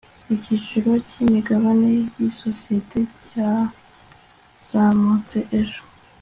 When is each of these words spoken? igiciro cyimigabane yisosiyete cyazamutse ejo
igiciro 0.33 0.89
cyimigabane 1.09 1.91
yisosiyete 2.21 2.99
cyazamutse 3.25 5.39
ejo 5.59 5.81